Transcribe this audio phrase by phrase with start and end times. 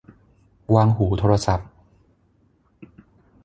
[0.73, 1.69] วางหูโทรศัพท์